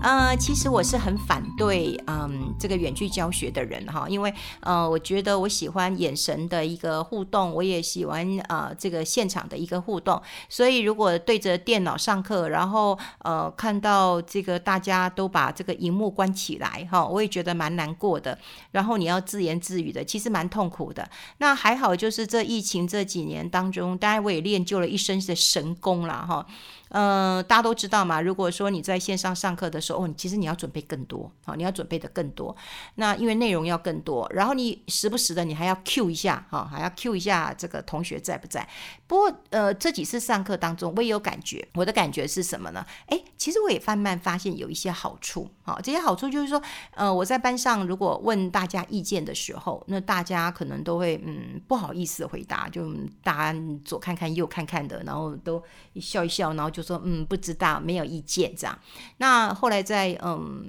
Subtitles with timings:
[0.00, 18.38] 呃，其实我是很反对，嗯，这个远距教学的人哈，因为呃，我觉得我喜欢眼神的一个互动，我也喜欢呃这个现场的一个互动，所以如果对着电脑上课，然后呃看到这个大家都把这个荧幕关起来哈，我也觉得蛮难过的。
[18.70, 21.08] 然后你要自言自语的，其实蛮痛苦的。
[21.38, 26.46] 那还好，就是这疫情这几年当中，当然我也练就了一身的神功了哈。
[26.90, 28.20] 嗯，大家都知道嘛。
[28.20, 32.54] 如果说你在线上上课的时候，哦，其实你要准备更多，好，你要准备的更多。
[32.94, 38.68] 那因为内容要更多，然后你时不时的你还要 Q 一下，哈，还要 Q 一下这个同学在不在。
[39.06, 42.84] 不过，呃，这几次上课当中，我也有感觉，我的感觉是什么呢？
[43.08, 46.62] 诶，其实我也慢慢发现有一些好处，好，这些好处就是说，
[46.94, 52.90] 呃，我在班上如果问大家意见的时候，那大家可能都会，嗯，不好意思回答，就
[53.22, 55.62] 大家左看看右看看的，然后都
[56.00, 56.78] 笑一笑，然后就。
[56.78, 58.78] 就说嗯，不知道，没有意见这样。
[59.16, 60.64] 那后来在嗯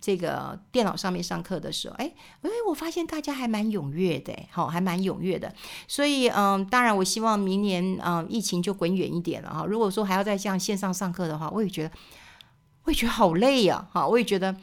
[0.00, 5.52] 这个电脑上面上课的时候，哎哎，我发现大家还蛮踊跃的，好，还蛮踊跃的。
[5.88, 9.64] 所以嗯，当然我希望明年嗯疫情就滚远一点了哈。
[9.66, 11.90] 如果说还要再像线上上课的话，我也觉得
[12.88, 14.56] 我也觉得好累呀，哈，我也觉得。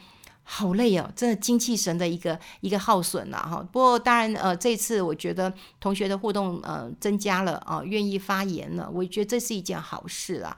[0.48, 3.66] 好累哦，真的精气神的一个一个耗损了哈。
[3.72, 10.56] 不过当然呃，这次我觉得同学的互动呃增加了啊，愿意发言了，我觉得这是一件好事啦。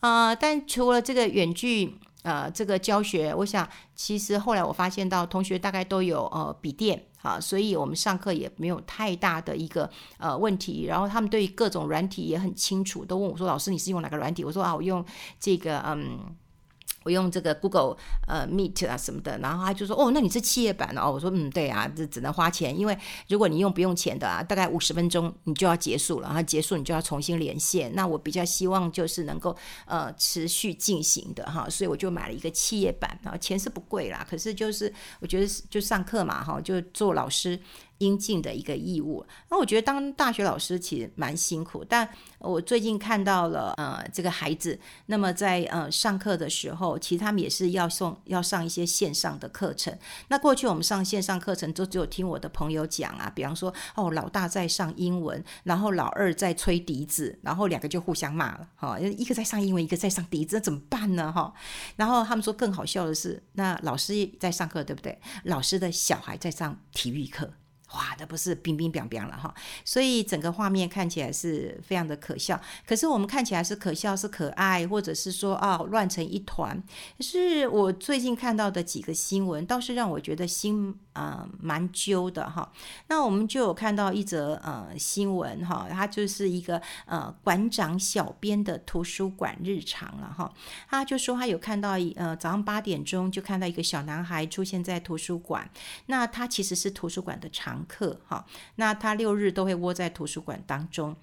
[0.00, 10.84] 呃，但除了这个远距呃这个教学，我想其实后来我发现到同学大概都有呃笔电啊，所以我们上课也没有太大的一个呃问题。
[10.84, 15.02] 然后他们对于各种软体也很清楚，都问我说：“老师，你是用哪个软体？”我说：“啊，我用
[15.38, 16.18] 这个嗯。”
[17.04, 21.10] 我用这个 Google 呃 Meet 啊什么的，然后他就说哦，那你是企业版哦。
[21.10, 22.98] 我说嗯，对啊，这只能花钱，因为
[23.28, 27.94] 如果你用不用钱的啊，大概五十分钟你就要结束了，然后结束你就要重新连线。
[27.94, 29.56] 那我比较希望就是能够
[29.86, 37.58] 呃持续进行的哈，所以我就买了一个企业版啊，钱是不贵啦，可是就是我觉得就上课嘛哈，就做老师。
[38.00, 39.24] 应尽的一个义务。
[39.48, 42.06] 那我觉得当大学老师其实蛮辛苦，但
[42.38, 49.96] 我最近看到了呃这个孩子，那么在呃上课的时候，其实他们也是要送要上一些线上的课程。
[50.28, 61.52] 那过去我们上线上课程都只有听我的朋友讲啊，比方说哦老大在上英文，然后老二在吹笛子，然后两个就互相骂了哈，一个在上英文，一个在上笛子，那怎么办呢哈？
[61.96, 65.20] 然后他们说更好笑的是，那老师在上课对不对？
[65.44, 67.50] 老师的小孩在上体育课。
[67.92, 69.52] 哇，那不是冰冰凉凉了哈，
[69.84, 72.60] 所以整个画面看起来是非常的可笑。
[72.86, 76.80] 可是我们看起来是可笑，是可爱，或者是说啊、哦、乱成一团。
[77.18, 82.72] 可是我最近看到的几个新闻，倒是让我觉得心、呃、蛮揪的哈。
[83.08, 90.50] 那我们就有看到一则呃新闻哈，它就是一个呃馆长小编的图书馆日常了哈。
[90.88, 95.68] 他就说他有看到呃早上八点钟就看到一个小男孩出现在图书馆，
[96.06, 101.14] 那他其实是图书馆的常客哈，那他六日都会窝在图书馆当中。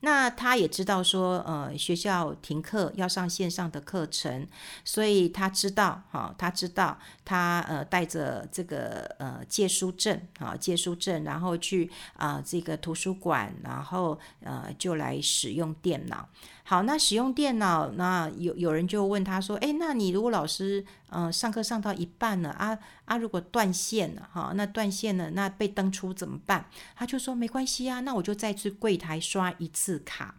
[0.00, 4.46] 那他也知道说，呃，学校停课要上线上的课程，
[4.84, 16.28] 所以他知道哈，他知道他呃带着这个呃借书证啊，借书证，然后去啊、这个图书馆，然后呃就来使用电脑。
[16.68, 30.34] 好，那使用电脑，那有有人就问他说：“诶，那你如果老师，嗯、上课上到一半了啊啊，如果断线了哈，那断线了，那被登出怎么办？”他就说：“没关系啊，那我就再去柜台刷一次卡。”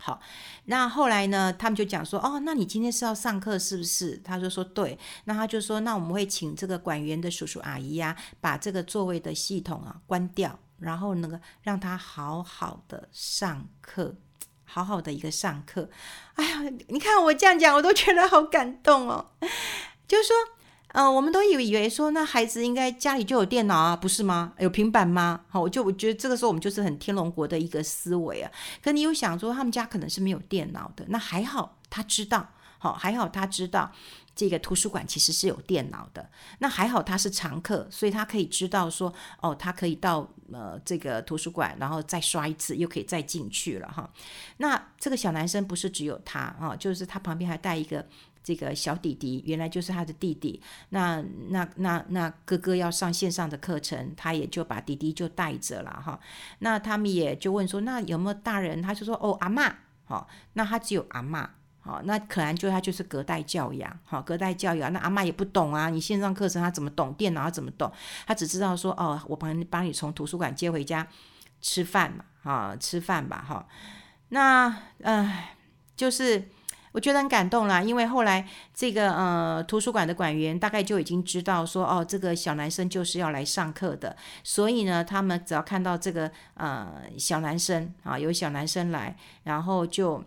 [0.00, 0.18] 好，
[0.64, 14.16] 那后来呢，他们就讲说：“哦，那你今天是要上课是不是？”他就说：“对。”那他就说：“那我们会请这个管员的叔叔阿姨呀、把这个座位的系统啊关掉，然后那个让他好好的上课。”
[14.72, 15.90] 好好的一个上课，
[16.34, 19.30] 哎呀，你看我这样讲，我都觉得好感动哦。
[20.06, 20.36] 就是说，
[20.92, 24.52] 嗯，我们都以为以为说，那孩子应该家里就有电脑啊，不是吗？
[24.58, 25.40] 有平板吗？
[25.48, 28.50] 好，我就我觉得这个时候我们就是很天龙国的一个思维啊。
[28.82, 33.90] 可你又想说，他们家可能是没有电脑的，那还好，他知道，好，还好他知道。
[34.40, 44.10] 这个图书馆其实是有电脑的，那还好他是常客，所以他可以知道说，哦，他可以到呃这个图书馆，然后再刷一次，又可以再进去了哈。
[44.56, 48.08] 那这个小男生不是只有他啊，就是他旁边还带一个
[48.42, 50.62] 这个小弟弟，原来就是他的弟弟。
[50.88, 56.18] 那那那那哥哥要上线上的课程，他也就把弟弟就带着了哈。
[56.60, 58.80] 那他们也就问说，那有没有大人？
[58.80, 59.70] 他就说，哦，阿嬷，
[60.06, 61.46] 好，那他只有阿嬷。
[61.82, 64.92] 好，那可能就他就是隔代教养，好，隔代教养。
[64.92, 67.10] 那阿嬷也不懂啊，你线上课程他怎么懂？
[67.14, 67.90] 电脑他怎么懂？
[68.26, 71.06] 他只知道说，哦，我帮帮你从图书馆接回家
[71.62, 73.66] 吃饭嘛，啊，吃饭吧，哈。
[74.28, 75.48] 那呃，
[75.96, 76.50] 就是
[76.92, 90.22] 我觉得很感动啦，因为后来这个呃图书馆的馆员大概就已经知道说，哦，这个小男生就是要来上课的，所以呢，他们只要看到这个呃小男生啊，有小男生来，然后就。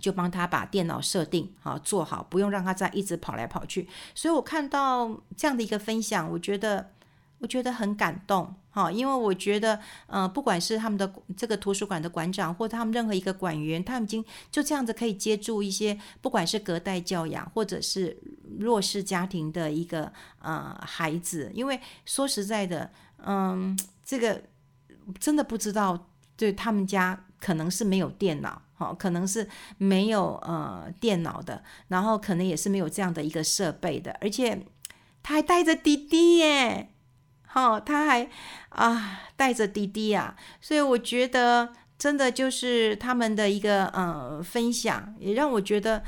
[0.00, 3.88] 就帮他把电脑设定好做好，不用让他再一直跑来跑去。
[4.14, 6.90] 所以我看到这样的一个分享，我觉得
[7.38, 18.16] 我觉得很感动哈，因为我觉得呃，不管是他们的这个图书馆的馆长，或他们任何一个馆员，他们已经就这样子可以接住一些，不管是隔代教养或者是
[18.58, 22.90] 弱势家庭的一个呃孩子，因为说实在的，
[23.24, 24.42] 嗯，这个
[25.18, 28.62] 真的不知道，对他们家可能是没有电脑。
[28.76, 34.66] 好，可能是没有呃电脑的，然后可能也是没有这样的一个设备的，而且
[35.22, 36.90] 他还带着弟弟耶，
[37.46, 38.28] 好，他还
[38.68, 46.04] 啊带着弟弟啊，所以我觉得真的就是他们的一个呃分享，也让我觉得。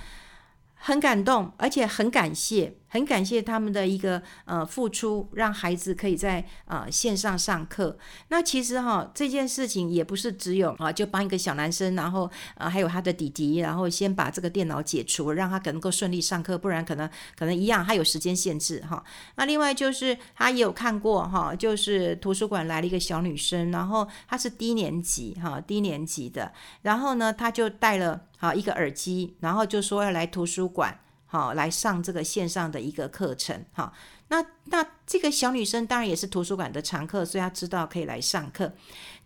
[0.81, 7.97] 很感动，而且很感谢，很感谢他们的一个呃付出，让孩子可以在呃线上上课。
[8.29, 19.03] 那其实哈这件事情也不是只有啊，就帮一个小男生，然后呃还有他的弟弟，然后先把这个电脑解除，让他可能够顺利上课，不然可能可能一样，他有时间限制哈。
[19.37, 26.53] 那另外就是他也有看过哈，就是图书馆来了一个小女生，然后她是低年级哈，低年级的，
[26.83, 28.23] 然后呢他就带了。
[28.41, 30.97] 好，一个耳机，然后就说要来图书馆，
[31.31, 33.93] 好来上这个线上的一个课程，好，
[34.29, 38.73] 那那这个小女生当然也是图书馆的常客，所以她知道可以来上课。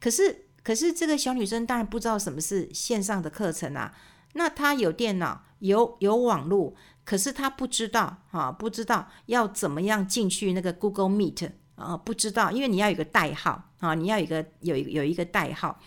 [0.01, 3.95] 可是，可是这个小女生当然不知道什么是线上的课程啊。
[4.33, 15.79] 那她有电脑，有有网络，可是她不知道，哈，不知道要怎么样进去那个 Google Meet 啊，不知道，因为你要有个代号啊，你要有一个有有一个代号。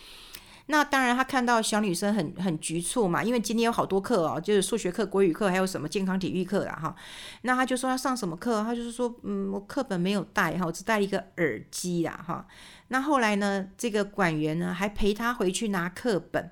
[0.67, 6.95] 那当然，他看到小女生很很局促嘛，因为今天有好多课哦，就是数学课、国语课，还有什么健康体育课啦哈。
[7.43, 12.47] 那他就说要上什么课，他就是说，嗯，我课本没有带哈，我只带一个耳机啦哈。
[12.87, 16.49] 那后来呢，这个馆员呢还陪他回去拿课本，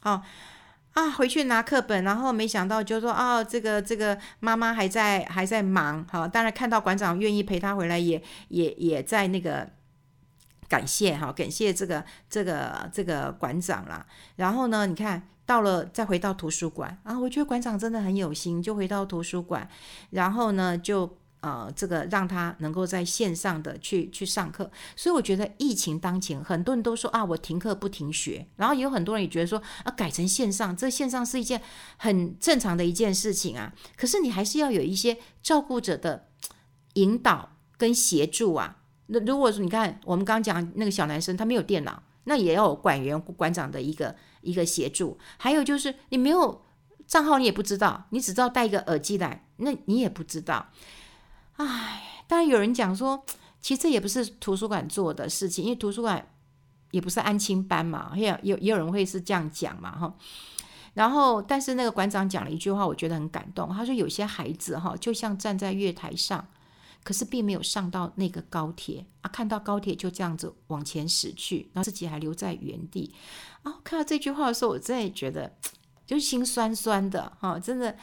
[0.00, 0.22] 好
[0.92, 6.28] 啊，回去拿课本，然后没想到就说哦，这个这个妈妈还在还在忙哈。
[6.28, 9.66] 当然看到馆长愿意陪他回来，也也也在那个。
[10.68, 14.06] 感谢哈，感谢这个这个这个馆长啦。
[14.36, 19.68] 然后呢，你看到了，再回到图书馆啊，我觉得馆长真的很有心，就回到图书馆，
[20.10, 24.68] 然后呢，就呃这个让他能够在线上的去去上课。
[24.96, 28.44] 所以我觉得疫情当前，很多人都说啊，我停课不停学。
[28.56, 31.62] 然后也有很多人也觉得说啊，改成线上，这线上是一件
[31.96, 33.72] 很正常的一件事情啊。
[33.96, 36.26] 可是你还是要有一些照顾者的
[36.94, 38.78] 引导跟协助啊。
[39.06, 45.16] 那如果说你看我们刚讲那个小男生，他没有电脑，那也要有馆员馆长的一个一个协助。
[45.36, 46.64] 还有就是你没有
[47.06, 50.66] 账号，你也不知道，你只知道带一个耳机来，那你也不知道。
[51.56, 53.24] 唉，当然有人讲说，
[53.60, 56.26] 其实也不是图书馆做的事情，因为图书馆
[56.90, 60.12] 也不是安亲班嘛，也有也有人会是这样讲嘛，哈。
[60.94, 63.72] 然后，但是那个馆长讲了一句话，我觉得很感动。
[63.72, 66.44] 他说有些孩子哈，就像站在月台上。
[67.06, 73.14] 可是并没有上到那个高铁啊，看到高铁就这样子往前驶去，然后自己还留在原地。
[73.62, 75.54] 啊，看到这句话的时候，我真的觉得
[76.04, 77.96] 就心酸酸的哈，真的，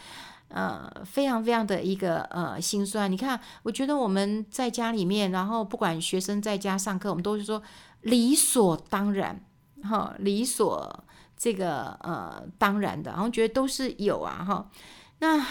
[0.47, 3.11] 呃，非常非常的一个呃心酸。
[3.11, 7.61] 你看，我觉得我们在家里面，然后不管学生在家上课，我们都是说
[8.03, 9.43] 理所当然
[9.83, 11.03] 哈，理所
[11.35, 14.71] 这个呃当然的，然后觉得都是有啊哈，
[15.19, 15.45] 那。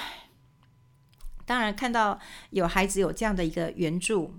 [1.44, 2.18] 当然，看到
[2.50, 4.34] 有孩子有这样的一个援助，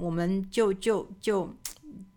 [0.00, 1.54] 我们就就就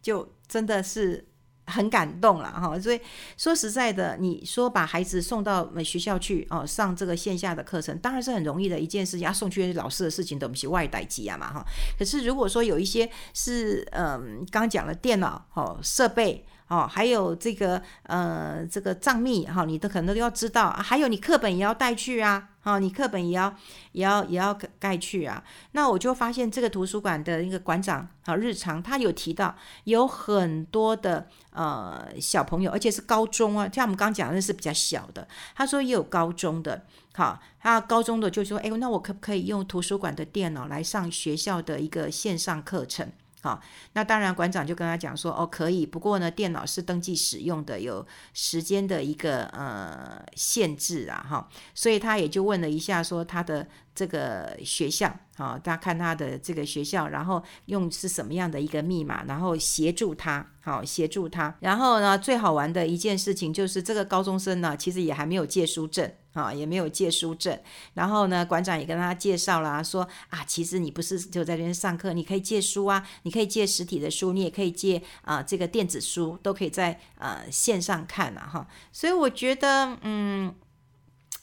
[0.02, 1.26] 就真的是
[1.68, 2.80] 很感动了哈。
[2.80, 3.00] 所以
[3.38, 9.26] 说实在的，你说把孩子送到学校去哦，上这个线下的课程，当然是很容易的一件事情。
[9.26, 11.66] 要送去老师的事情，都不是外带机啊嘛哈。
[11.98, 16.46] 可是如果说有一些是嗯，刚讲了电脑哦，设备。
[16.72, 20.70] 哦，还有这个呃，这个账密哈，你都可能都要知道。
[20.72, 23.54] 还有你课本也要带去啊，哈、你课本也要
[23.92, 25.44] 也要也要带去啊。
[25.74, 35.28] 那我就发现这个图书馆的一个馆长啊，日常他有提到有很多的呃小朋友，而且是高中啊，像我们刚讲的是比较小的。
[35.54, 43.12] 他说也有高中的，好，他高中的就说，哎，那我可不可以用图书馆的电脑来上学校的一个线上课程？
[43.44, 43.60] 好，
[43.94, 55.08] 那当然，馆长就跟他讲说，哦，可以，不过呢，电脑是登记使用的，有时间的一个呃限制啊，哈，所以他也就问了一下，说他的这个学校，
[55.38, 66.12] 啊，大家看他的这个学校，然后用是什么样的一个密码，然后协助他，好，协助他，然后呢，最好玩的一件事情就是这个高中生呢，其实也还没有借书证。
[66.34, 67.60] 啊，也没有借书证，
[67.94, 78.68] 然后呢，馆长也跟他介绍了，说啊，其实你不是就在这边上课，你可以借书啊，你可以借实体的书，你也可以借啊这个电子书，都可以在呃线上看啊哈。
[78.92, 80.56] 所以我觉得，嗯，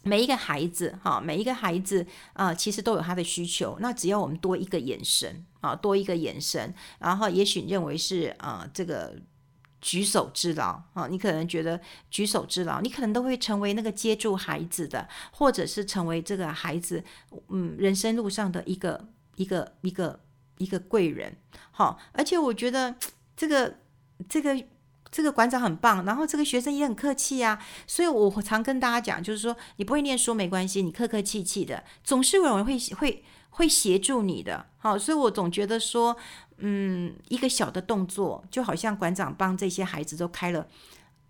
[0.03, 9.17] 每一个孩子哈，每一个孩子啊，其实都有他的需求，那只要我们多一个眼神啊，多一个眼神，然后也许认为是啊这个。
[9.81, 11.81] 举手之劳啊，你可能觉得
[12.11, 17.03] 举手之劳，你可能都会成为那个接住孩子的，或者是成为这个孩子
[17.49, 20.21] 嗯人生路上的一个一个一个
[20.59, 21.37] 一个贵人。
[21.71, 22.97] 好，而且我觉得
[23.37, 23.79] 这个
[24.29, 24.65] 这个
[25.11, 34.67] 这个馆长很棒，然后这个学生也很客气啊，所以我常跟大家讲，就是说你不会念书没关系，你客客气气的，总是有人会会会协助你的。
[34.79, 36.17] 好，所以我总觉得说。
[36.61, 40.67] 嗯，一个小的动作，就好像馆长帮这些孩子都开了，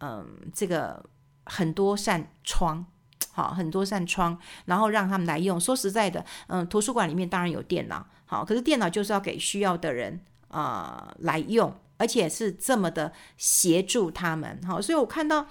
[0.01, 1.05] 嗯，这个
[1.45, 2.87] 很多扇窗，
[3.33, 5.61] 好，很多扇窗，然后让他们来用。
[5.61, 10.19] 说实在的，嗯，图书馆里面当然有电脑，好，可是电脑就是要给需要的人
[10.49, 15.47] 啊、呃、来用，而且是这么的协助他们，好，所以我看到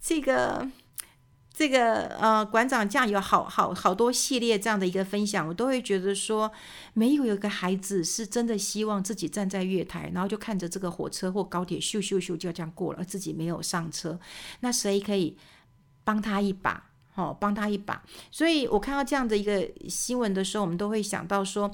[0.00, 0.66] 这个。
[1.50, 6.48] 这个呃，馆长这样有好好好多系列这样的一个分享，我都会觉得说，
[6.94, 14.20] 没有一个孩子是真的希望自己站在月台，然后就看着这个火车或高铁咻咻咻就这样过了，自己没有上车。
[14.60, 15.36] 那谁可以
[16.04, 16.90] 帮他一把？
[17.16, 18.00] 哦，帮他一把。
[18.30, 21.68] 所以我看到这样的一个新闻的时候，我们都会想到说，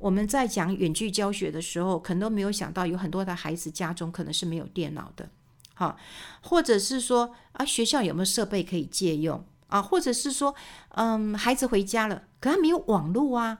[0.00, 5.28] 我们在讲远距教学的时候，可能都没有想到有很多的孩子家中可能是没有电脑的。
[5.74, 5.96] 好，
[6.42, 9.80] 或者是说啊，学校有没有设备可以借用啊？
[9.80, 10.54] 或者是说，
[10.90, 13.58] 嗯，孩子回家了，可他没有网络啊，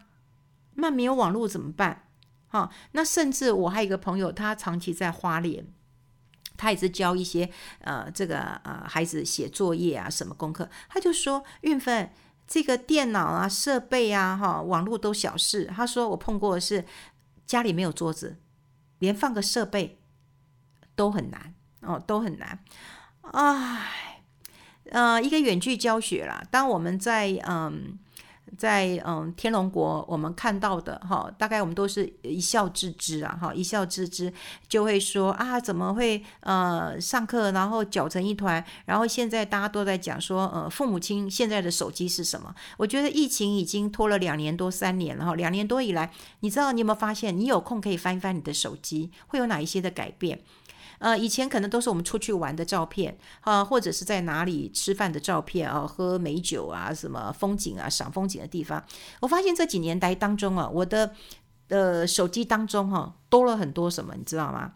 [0.75, 2.09] 那没有网络怎么办？
[2.49, 5.67] 好，那甚至我还有一个朋友，他长期在花莲，
[6.57, 12.11] 他也是教一些呃这个呃孩子写作业啊，什么功课，他就说韵芬
[12.51, 16.85] 这个电脑啊设备啊哈网络都小事，他说我碰过的是
[17.47, 18.37] 家里没有桌子，
[18.99, 19.99] 连放个设备
[20.95, 21.55] 都很难。
[21.83, 22.63] 哦，都很难，
[23.23, 24.21] 唉，
[24.91, 26.45] 呃，一个远距教学啦。
[26.51, 27.99] 当我们在嗯，
[28.57, 34.33] 在嗯天龙国，我们看到的哈，大概我们都是一笑置之啊，哈，一笑置之，
[34.69, 38.65] 就会说啊，怎么会呃上课然后搅成一团？
[38.85, 42.55] 然后现在大家都在讲说，呃，父母亲现在的手机是什么？
[42.77, 50.41] 我觉得疫情已经拖了两年多三年了哈，两年多以来，你知道你有没有发现，你有空可以翻一翻你的手机，会有哪一些的改变？
[51.01, 58.85] 呃，以前可能都是我们出去玩的照片啊，或者是在哪里吃饭的照片啊，喝美酒啊，什么风景啊，赏风景的地方。
[59.21, 61.13] 我发现这几年来当中啊，我的
[61.69, 64.73] 呃手机当中哈、啊，多了很多什么，你知道吗？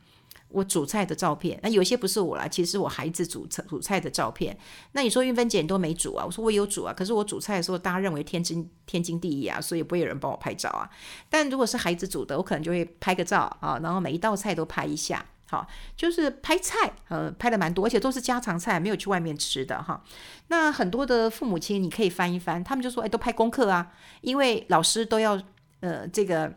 [0.49, 4.57] 我煮菜的照片，那有些不是我啦，其实我孩子煮菜煮菜的照片。
[4.93, 6.25] 那你说韵芬姐你都没煮啊？
[6.25, 10.89] 我说我有煮啊，可是我煮菜的时候，大家认为天经天经地义啊，所以不会有人帮我拍照啊。
[11.29, 15.27] 但如果是孩子煮的，我可能就会拍个照啊，然后每一道菜都拍一下。
[15.47, 20.03] 好，就是拍菜，呃，拍的蛮多，而且都是家常菜，没有去外面吃的哈。
[20.49, 25.41] 那很多的父母亲，你可以翻一翻，他们就说，哎，都拍功课啊，因为老师都要，
[25.81, 26.55] 呃，这个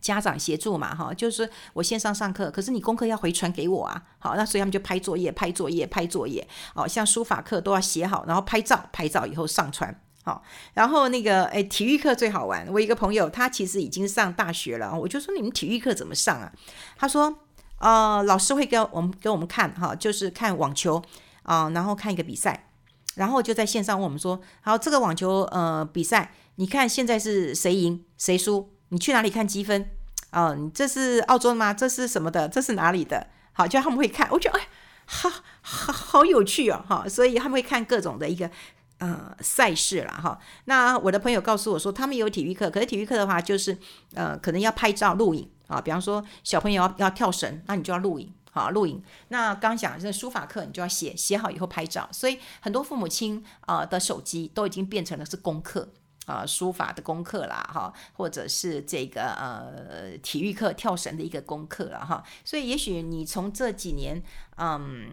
[0.00, 10.42] 家长协助嘛，哈，就是我线上上课，可是你功课要回传给我啊，好，那所以他们就拍作业，拍作业，拍作业，哦，像书法课都要写好，然后拍照，拍照以后上传，好，
[10.74, 16.52] 然后那个，哎，体育课最好玩，我一个朋友，他其实已经上大学了，我就说你们体育课怎么上啊？
[16.98, 17.38] 他说。
[17.78, 21.02] 呃，老师会给我们给我们看哈，就是看网球
[21.42, 22.70] 啊、然后看一个比赛，
[23.14, 28.70] 然后就在线上问我们说，好，这个网球呃比赛，你看现在是谁赢谁输？
[28.88, 29.90] 你去哪里看积分？
[30.30, 31.72] 啊、呃，这是澳洲的吗？
[31.72, 32.48] 这是什么的？
[32.48, 33.26] 这是哪里的？
[33.52, 34.68] 好，就他们会看，我觉得哎，
[35.04, 35.30] 好
[35.60, 38.50] 好好有趣哦，哈，所以他们会看各种的一个
[38.98, 40.38] 呃赛事了哈。
[40.64, 43.78] 那我的朋友告诉我说，他们有体育课，可是体育课的话，就是
[44.14, 45.48] 呃可能要拍照录影。
[45.66, 49.02] 啊，比方说小朋友要要跳绳，那你就要录影，好录影。
[49.28, 52.08] 那刚讲这书法课，你就要写写好以后拍照。
[52.12, 55.88] 所以很多父母亲啊的手机都已经变成了是功课
[56.26, 62.22] 啊，书法的功课啦，哈，或者是这个呃体育课跳绳的一个功课了哈。
[62.44, 64.22] 所以也许你从这几年
[64.56, 65.10] 嗯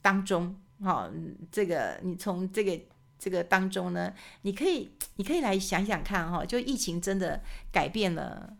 [0.00, 1.10] 当中，哈，
[1.50, 2.80] 这个你从这个
[3.18, 4.12] 这个当中呢，
[4.42, 8.56] 你可以你可以来想想看哈，就疫情真的改变了。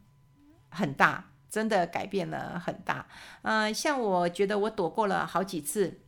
[0.74, 3.06] 很大，真的改变了很大。
[3.42, 6.00] 嗯、像我觉得我躲过了好几次。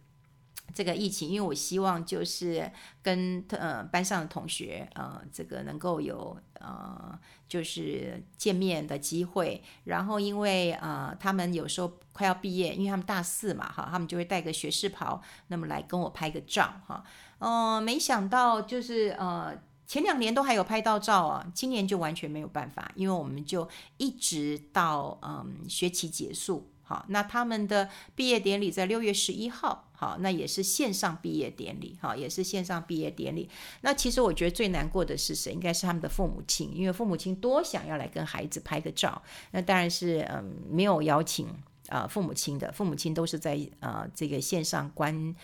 [0.74, 2.70] 这个疫情，因为我希望就是
[3.00, 7.18] 跟呃班上的同学呃这个能够有呃
[7.48, 17.02] 就是见面的机会，然后因为呃他们有时候快要毕业，因为他们大四嘛哈，他们就会带个学士袍，那么来跟我拍个照哈。
[17.38, 19.56] 哦、没想到就是呃
[19.86, 26.68] 前两年都还有拍到照啊，今年就完全没有办法，因为我们就一直到嗯、学期结束。
[26.88, 33.48] 好，那他们的毕业典礼在六月十一号，好，那也是线上毕业典礼，好，也是线上毕业典礼。
[33.80, 35.52] 那其实我觉得最难过的是谁？
[35.52, 41.48] 应该是他们的父母亲，因为父母亲多想要来跟孩子拍个照，那当然是嗯没有邀请
[41.88, 45.34] 啊、呃、父母亲的，父母亲都是在啊、呃、这个线上观。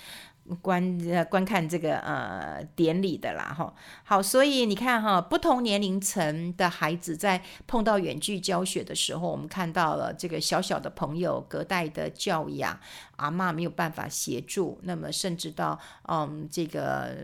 [0.61, 3.73] 观呃观看这个呃典礼的啦哈，
[4.03, 12.77] 好，所以你看哈，不同年龄层的孩子在碰到远距教学的时候，我们看到了这个小小的朋友隔代的教养，
[13.17, 17.17] 阿嬷没有办法协助，那么甚至到嗯这个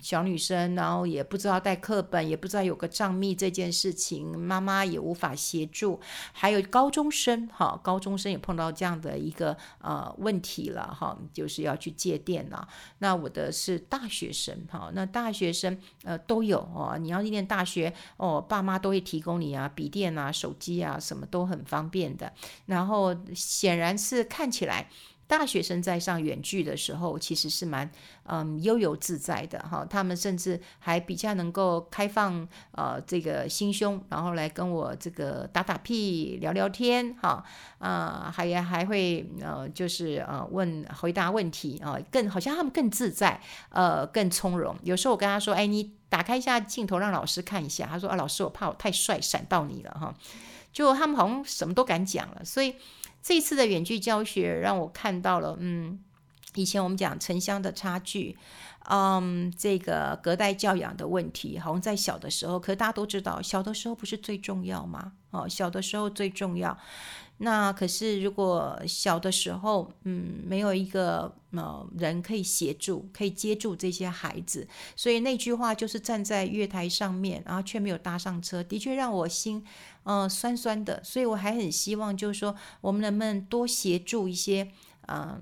[0.00, 6.00] 小女生，然后也不知道带课本，也不知道有个账密这件事情，妈妈也无法协助，
[6.32, 12.45] 还有高中生哈，高中生也碰到这样的一个呃问题了哈，就是要去借电。
[12.98, 22.32] 那我的是大学生哈，那大学生呃都有哦，你要念大学哦，爸妈都会提供你啊，笔电啊、手机啊，什么都很方便的。
[22.66, 24.88] 然后显然是看起来。
[25.28, 27.90] 大学生在上远距的时候，其实是蛮
[28.24, 29.84] 嗯悠游自在的哈。
[29.88, 37.44] 他们甚至还比较能够开放呃这个心胸，然后来跟我这个打打屁、聊聊天哈。
[37.78, 43.40] 啊、呃，还还会呃就是呃问回答问题啊、更好像他们更自在，
[43.70, 44.76] 呃更从容。
[44.84, 50.14] 有时候我跟他说：“哎，你打开一下镜头让老师看一下。”他说：“啊，老师，我怕我太帅闪到你了哈。”
[50.72, 52.76] 就他们好像什么都敢讲了，所以。
[53.26, 55.98] 这次的远距教学让我看到了，嗯，
[56.54, 58.38] 以前我们讲城乡的差距，
[58.88, 65.14] 嗯，这个隔代教养的问题，好像在小的时候，可大家都知道，小的时候不是最重要吗？
[65.36, 66.76] 哦，小的时候最重要。
[67.38, 79.62] 那可是如果小的时候，嗯，没有一个呃人可以协助，可以接住这些孩子，所以那句话就是站在月台上面，然后却没有搭上车，的确让我心
[80.04, 81.04] 呃酸酸的。
[81.04, 84.72] 所以我还很希望，就是说我们能不能多协助一些
[85.08, 85.40] 嗯、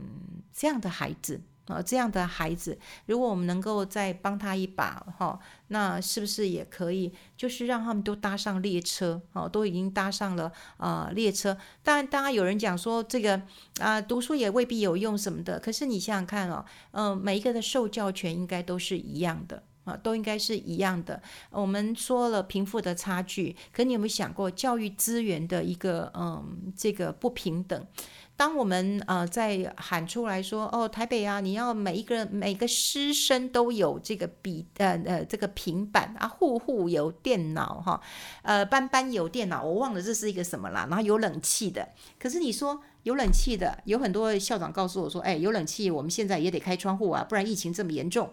[0.53, 1.41] 这样的孩子。
[1.67, 7.13] 啊，这样的孩子，如果我们能够再帮他一把，哈，那是不是也可以？
[7.37, 11.57] 就是让他们都搭上列车，哦，都已经搭上了啊、列车。
[11.83, 13.37] 当然，当然有人讲说这个
[13.79, 15.59] 啊、呃，读书也未必有用什么的。
[15.59, 21.23] 可是你想想看哦，嗯、每一个的受教权应该都是一样的啊，都应该是一样的。
[21.51, 27.87] 我们说了贫富的差距，可你有没有想过教育资源的一个嗯这个不平等？
[28.37, 38.01] 当我们呃在喊出来说哦，台北啊，你要每一个每个师生都有这个笔呃呃这个平板啊，户户有电脑哈，
[38.43, 41.89] 呃班班有电脑，我忘了这是一个什么啦，然后有冷气的。
[42.19, 48.33] 可是你说有冷气的，有很多校长告诉我说，哎，有冷气，我们现在也得开窗户啊，不然疫情这么严重，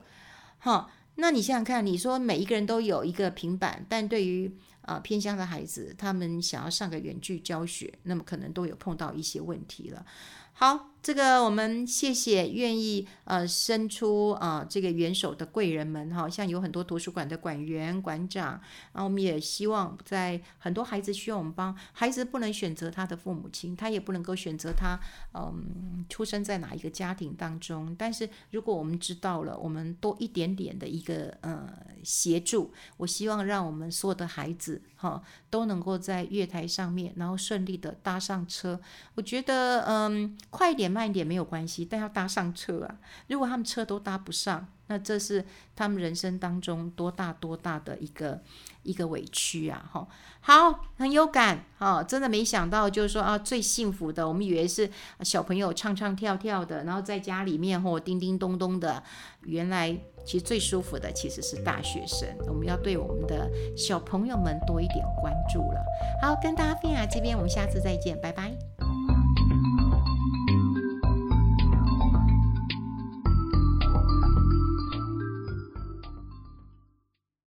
[0.57, 0.89] 哈。
[1.15, 10.05] 那你想想看，你说每一个人都有一个平板，但对于啊、偏乡的孩子，他们想要上个远距教学，那么可能都有碰到一些问题了。
[10.53, 10.87] 好。
[11.03, 18.51] 这个我们谢谢愿意呃伸出啊、呃、这个援手的贵人们哈，像有很多图书馆的馆员馆长，
[18.93, 24.99] 然后我们也希望在很多孩子需要我们帮，孩子不能选择他的父母亲，他也不能够选择他
[25.33, 31.67] 嗯出生在哪一个家庭当中，但是如果我们知道了，我们多一点点的一个呃
[32.03, 38.79] 协助，我希望让我们所有的孩子哈都能够在月台上面，然后顺利的搭上车，
[39.15, 40.91] 我觉得嗯快一点。
[40.91, 42.97] 慢一点没有关系，但要搭上车啊！
[43.27, 48.41] 如果他们车都搭不上，那这是他们人生当中多大多大的一个
[48.83, 49.89] 一个委屈啊！
[49.89, 50.05] 哈，
[50.41, 52.03] 好，很有感啊！
[52.03, 54.89] 真的没想到，就是说啊，最幸福的，我们以为是
[55.21, 59.01] 小朋友唱唱跳跳的，然后在家里面或叮叮咚咚的，
[59.43, 62.27] 原来其实最舒服的其实是大学生。
[62.49, 65.81] 我们要对我们的小朋友们多一点关注了。
[66.21, 68.70] 好，跟大家分享这边，我们下次再见，拜拜。